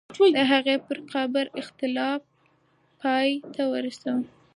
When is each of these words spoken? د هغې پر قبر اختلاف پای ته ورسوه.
د 0.35 0.37
هغې 0.51 0.75
پر 0.85 0.97
قبر 1.13 1.45
اختلاف 1.61 2.21
پای 3.01 3.29
ته 3.53 3.63
ورسوه. 3.73 4.15